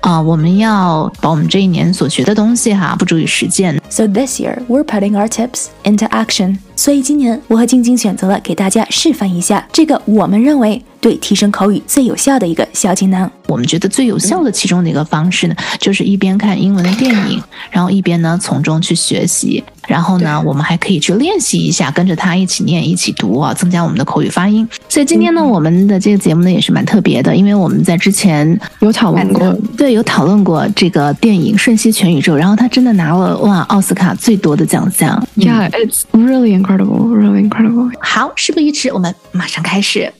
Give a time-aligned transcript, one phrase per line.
[0.00, 3.80] 啊，我们要把我们这一年所学的东西哈，付诸于实践。
[3.90, 6.56] So this year we're putting our tips into action。
[6.74, 13.30] 所以今年我和晶晶选择了给大家示范一下这个我们认为对提升口语最有效的一个小技能。
[13.46, 19.62] 我们觉得最有效的其中的一个方式呢，就是一边看英文的电影，然后一边呢从中去学习。
[19.88, 24.68] 然后呢，我们还可以去练习一下，跟着他一起念、一起读啊，增加我们的口语发音。
[24.88, 35.20] 所以今天呢，我们的这个节目呢也是蛮特别的，因为我们在之前有讨论过，对，有讨论过这个电影《瞬息全宇宙》，然后他真的拿了哇奥斯卡最多的奖项。
[35.34, 37.90] Yeah, it's really incredible, really incredible.
[37.98, 40.12] 好，事不宜迟，我们马上开始。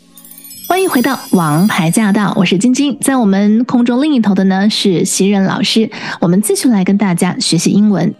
[0.70, 5.90] 欢迎回到《王牌驾到》，我是晶晶，在我们空中另一头的呢是袭人老师，
[6.20, 8.14] 我们继续来跟大家学习英文。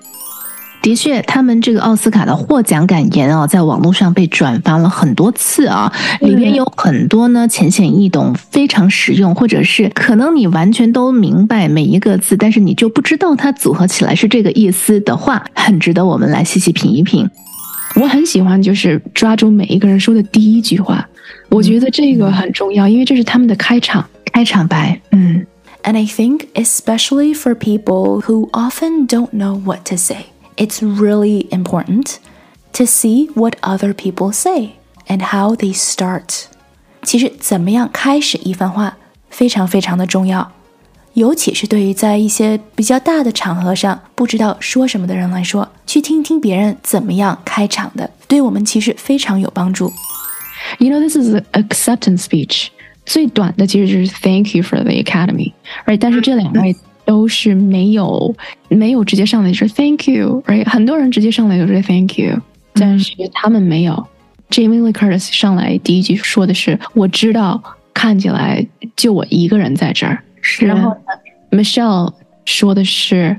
[0.82, 17.30] 的确，他们这个奥斯卡的获奖感言啊，在网络上被转发了很多次啊，里面有很多呢浅显易懂、非常实用，或者是可能你完全都明白每一个字，但是你就不知道它组合起来是这个意思的话，很值得我们来细细品一品。
[17.99, 21.07] 我很喜欢就是抓住每一个人说的第一句话，
[21.49, 24.99] 我觉得这个很重要，因为这是他们的开场开场白。
[25.11, 25.45] 嗯，
[25.83, 30.25] And I think especially for people who often don't know what to say.
[30.57, 32.19] it's really important
[32.73, 34.75] to see what other people say
[35.07, 36.47] and how they start。
[37.03, 38.97] 其实，怎么样开始一番话
[39.29, 40.51] 非常非常的重要，
[41.13, 49.92] 尤其是对于在一些比较大的场合上不知道说什么的人来说， 去听听别人怎么样开场的，对我们其实非常有帮助。
[50.78, 52.68] You know, this is an acceptance speech。
[53.04, 55.98] 最短的其实就是 Thank you for the academy，right？
[55.98, 58.32] 但是这两位都是没有
[58.68, 60.68] 没有直接上来就说 Thank you，right？
[60.68, 62.40] 很多人直接上来就说 Thank you，
[62.74, 64.06] 但是他们没有。
[64.48, 67.60] Jamie Lee Curtis 上来第一句说的是我知道
[67.92, 68.64] 看起来
[68.94, 70.96] 就我一个人在这儿，是然后
[71.50, 72.12] Michelle
[72.44, 73.36] 说的是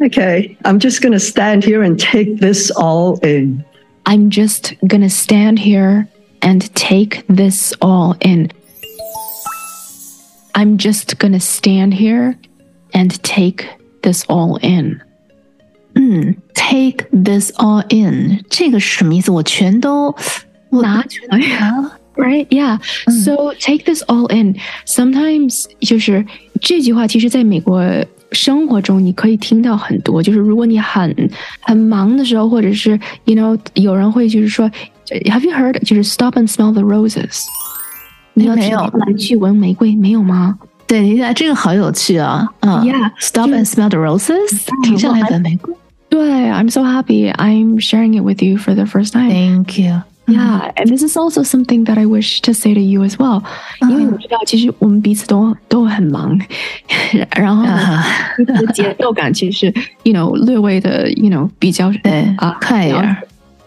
[0.00, 3.64] Okay, I'm just going to stand here and take this all in.
[4.04, 6.08] I'm just going to stand here
[6.42, 8.50] and take this all in.
[10.54, 12.36] I'm just gonna stand here
[12.92, 13.66] and take
[14.02, 15.00] this all in.
[15.94, 19.30] 嗯，take this all in 这个是什么意思？
[19.30, 20.14] 我全都
[20.70, 21.98] 拿全拿了。
[22.16, 22.78] Right, yeah.
[23.24, 24.56] So take this all in.
[24.84, 26.26] Sometimes 就是
[26.60, 27.80] 这句话，其实在美国
[28.36, 30.22] 生活中你可以听到很多。
[30.22, 34.70] 就是如果你很很忙的时候，或者是 you know 有人会就是说，
[35.08, 37.42] Have you heard 就是 stop and smell the roses。
[38.34, 40.58] 你要没有来去闻玫瑰，没有吗？
[40.86, 42.46] 对，你看这个好有趣啊！
[42.60, 45.74] 嗯，Yeah，stop and smell the roses，停下来闻玫瑰。
[46.08, 49.30] 对，I'm so happy I'm sharing it with you for the first time.
[49.30, 50.02] Thank you.
[50.26, 53.42] Yeah, and this is also something that I wish to say to you as well.
[53.80, 56.38] 因为我知道，其实我们彼此都都很忙，
[57.36, 57.64] 然后
[58.44, 59.74] 的节奏感其实是，
[60.04, 61.92] you know，略微的，you know，比较
[62.38, 63.16] 啊快一点。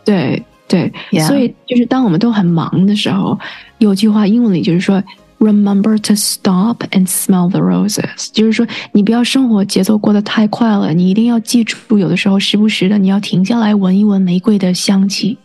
[0.05, 0.91] 对对，
[1.27, 3.38] 所以就是当我们都很忙的时候。
[3.79, 5.03] 有句话英文里就是说，
[5.39, 15.38] remember to stop and smell the roses，就是说你不要生活节奏过得太快了，你一定要记住，有的时候时不时的你要停下来闻一闻玫瑰的香气。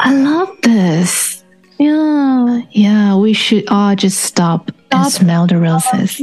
[0.00, 1.42] I love this.
[1.78, 3.16] Yeah, yeah.
[3.16, 6.20] We should all just stop and smell the roses.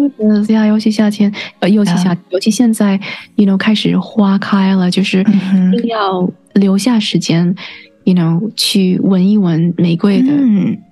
[0.48, 3.00] Yeah，尤其夏天，呃，尤其夏，尤其现在，
[3.36, 7.56] you know，开始花开了，就是一定要留下时间，
[8.04, 10.32] you know，去闻一闻玫瑰的。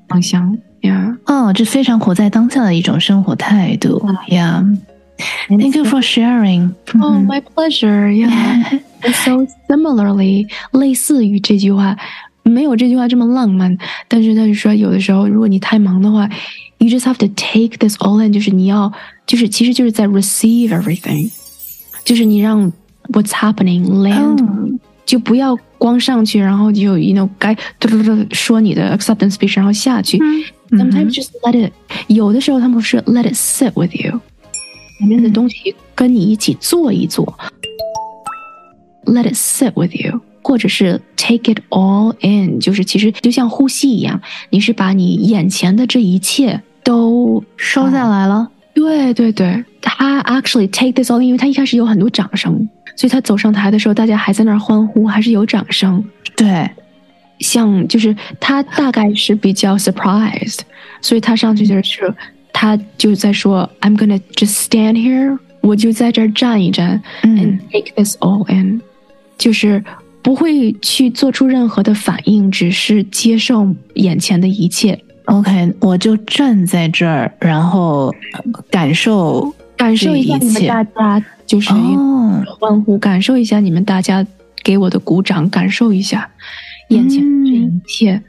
[0.07, 6.73] 方向，Yeah，哦，这非常活在当下的一种生活态度，Yeah。Thank you for sharing.
[6.99, 8.09] Oh, my pleasure.
[8.09, 8.82] Yeah.
[9.14, 11.96] so similarly，类似于这句话，
[12.46, 13.78] 没有这句话这么浪漫，
[14.08, 16.29] 但是他是说，有的时候如果你太忙的话，
[16.79, 18.91] you just have to take this all in，就是你要，
[19.28, 21.32] 就是其实就是在 receive everything，
[22.03, 22.72] 就是你让
[23.11, 30.20] what's happening land，、就不要光上去，然后就 you know 该嘟嘟嘟说你的 acceptance speech，然后下去。
[30.72, 31.73] Sometimes just let it，
[32.08, 34.20] 有的时候他们是 let it sit with you，
[35.02, 37.38] 里面的东西跟你一起做一做。
[39.03, 44.21] Let it sit with you， 或者是 take it all in，就是其实就像呼吸一样，
[44.51, 48.48] 你是把你眼前的这一切都收下来了。
[48.72, 49.65] 对对对。
[49.83, 56.04] 他 actually take this all，因为他一开始有很多掌声，所以他走上台的时候，大家还在那儿欢呼，还是有掌声。
[56.37, 56.71] 对，
[57.41, 60.60] 像就是他大概是比较 surprised，
[61.01, 62.15] 所以他上去就是
[62.53, 67.37] 他就在说 I'm gonna just stand here，我就在这儿站一站、嗯。
[67.37, 68.81] and take this all in，
[69.37, 69.83] 就是
[70.27, 78.13] 不会去做出任何的反应，只是接受眼前的一切，OK，我就站在这儿，然后
[78.69, 84.27] 感受感受一下你们大家就是哦，欢呼，感受一下你们大家
[84.65, 86.28] 给我的鼓掌，感受一下
[86.89, 88.21] 眼前的这一切。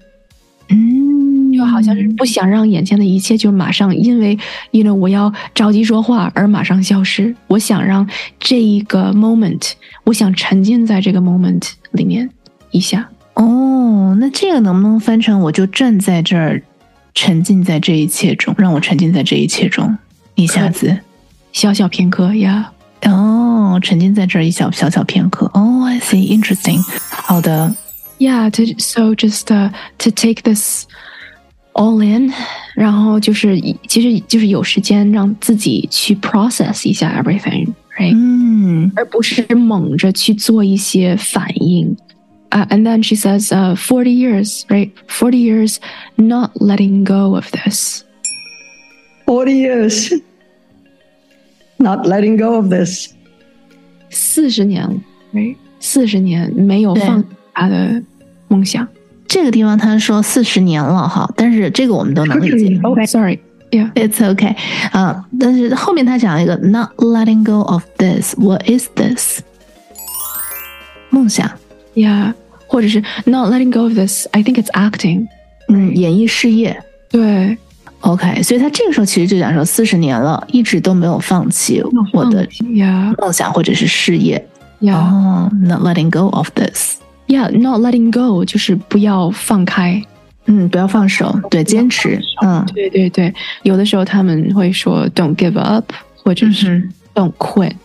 [0.70, 4.38] 嗯，就好像是不想让眼前的一切就马上因为
[4.72, 7.34] 因为我要着急说话而马上消失。
[7.48, 8.06] 我想让
[8.40, 9.72] 这一个 moment，
[10.04, 12.30] 我想沉浸在这个 moment 里面
[12.72, 13.08] 一下。
[13.36, 16.62] 哦，那这个能不能翻成我就站在这儿，
[17.14, 19.96] 沉浸在这一切中，让我沉浸在这一切中，
[20.36, 20.98] 一下子。
[21.54, 22.72] 小小片刻呀
[23.04, 25.50] 哦，沉浸在这儿一小小小片刻。
[25.54, 26.84] 哦、i see, interesting。
[27.10, 27.76] 好的
[28.18, 30.86] ，，Yeah, to so just、uh, to take this
[31.77, 32.33] all in，
[32.75, 41.97] 然后就是其实就是有时间让自己去 process 一下 everything，right？、嗯而不是猛着去做一些反应。
[42.51, 44.91] Uh, and then she says, uh, 40 years, right?
[45.09, 45.77] 40 years
[46.17, 48.05] not letting go of this.
[49.25, 50.21] 40 years
[51.79, 53.15] not letting go of this.
[54.11, 55.01] 40年，
[55.33, 55.57] right?
[55.81, 58.03] 40年没有对放弃他的
[58.49, 58.87] 梦想。
[59.27, 62.79] 这个地方他说四十年了哈，但是这个我们都能理解。
[62.83, 63.39] Oh, sorry.
[63.71, 63.91] Yeah.
[63.95, 64.55] It's okay
[64.91, 68.35] 啊、但是后面他讲了一个 not letting go of this.
[68.37, 69.41] What is this？
[71.09, 71.51] 梦想，
[71.95, 72.35] Yeah.
[72.67, 74.27] 或者是 not letting go of this.
[74.33, 75.27] I think it's acting.
[75.69, 76.83] 嗯，演艺事业。
[77.09, 77.57] 对，
[78.01, 81.83] OK，所以他这个时候其实就讲说，四十年了，一直都没有放弃
[82.13, 83.15] 我的 Yeah.
[83.19, 84.47] 梦想或者是事业。
[84.83, 84.97] Yeah.
[84.97, 86.97] 哦，not letting go of this。
[87.28, 87.52] Yeah.
[87.52, 90.02] Not letting go 就是不要放开。
[90.50, 92.22] 嗯，不要放手，对，坚持。
[92.42, 93.34] 嗯对对对，
[93.64, 95.92] 有的时候他们会说 "Don't give up"，
[96.24, 97.76] 或者是 "Don't quit"，、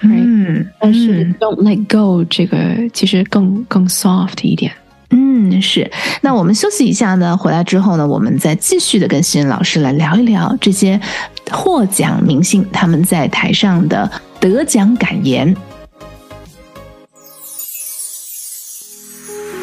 [0.00, 2.58] 嗯，但是嗯 "Don't let go" 这个
[2.92, 4.72] 其实更更 soft 一点。
[5.10, 5.88] 嗯，是。
[6.22, 11.00] 那我们休息一下呢，回来之后呢，我们再继续的跟新人老师来聊一聊这些
[11.52, 15.54] 获奖明星他们在台上的得奖感言。